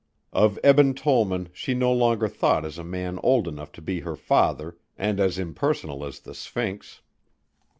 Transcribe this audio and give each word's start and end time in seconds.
Of 0.33 0.57
Eben 0.63 0.95
Tollman 0.95 1.49
she 1.53 1.75
no 1.75 1.93
longer 1.93 2.27
thought 2.27 2.65
as 2.65 2.79
a 2.79 2.83
man 2.83 3.19
old 3.21 3.47
enough 3.47 3.71
to 3.73 3.83
be 3.83 3.99
her 3.99 4.15
father 4.15 4.75
and 4.97 5.19
as 5.19 5.37
impersonal 5.37 6.03
as 6.03 6.21
the 6.21 6.33
Sphinx. 6.33 7.01